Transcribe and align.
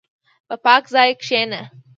په 0.47 0.55
پاک 0.65 0.83
ځای 0.93 1.09
کښېنه. 1.21 1.61